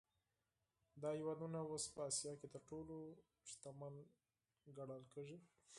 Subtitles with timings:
[1.01, 2.95] دا هېوادونه اوس په اسیا کې تر ټولو
[3.49, 3.95] شتمن
[4.77, 5.37] ګڼل کېږي.